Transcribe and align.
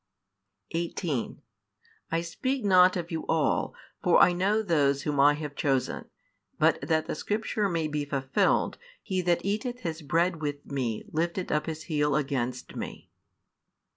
18 0.71 1.43
I 2.11 2.21
speak 2.21 2.65
not 2.65 2.97
of 2.97 3.11
you 3.11 3.23
all, 3.29 3.75
for 4.01 4.17
I 4.19 4.33
know 4.33 4.63
those 4.63 5.03
whom 5.03 5.19
I 5.19 5.35
have 5.35 5.53
chosen: 5.55 6.05
but 6.57 6.81
that 6.81 7.05
the 7.05 7.13
scripture 7.13 7.69
may 7.69 7.87
be 7.87 8.03
fulfilled, 8.05 8.79
He 9.03 9.21
that 9.21 9.45
eateth 9.45 9.81
his 9.81 10.01
bread 10.01 10.41
with 10.41 10.65
Me 10.65 11.03
lifted 11.11 11.51
up 11.51 11.67
his 11.67 11.83
heel 11.83 12.15
against 12.15 12.75
Me. 12.75 13.11